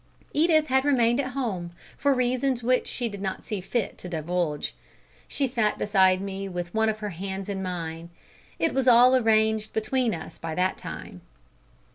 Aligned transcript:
Edith 0.33 0.65
had 0.65 0.83
remained 0.83 1.19
at 1.19 1.33
home, 1.33 1.73
for 1.95 2.11
reasons 2.11 2.63
which 2.63 2.87
she 2.87 3.07
did 3.07 3.21
not 3.21 3.43
see 3.45 3.61
fit 3.61 3.99
to 3.99 4.09
divulge. 4.09 4.73
She 5.27 5.45
sat 5.45 5.77
beside 5.77 6.21
me 6.21 6.49
with 6.49 6.73
one 6.73 6.89
of 6.89 6.97
her 7.01 7.09
hands 7.11 7.47
in 7.47 7.61
mine. 7.61 8.09
It 8.57 8.73
was 8.73 8.87
all 8.87 9.15
arranged 9.15 9.73
between 9.73 10.15
us 10.15 10.39
by 10.39 10.55
that 10.55 10.79
time. 10.79 11.21